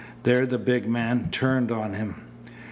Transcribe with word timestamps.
There 0.23 0.47
the 0.47 0.57
big 0.57 0.87
man 0.89 1.29
turned 1.29 1.69
on 1.71 1.93
him. 1.93 2.15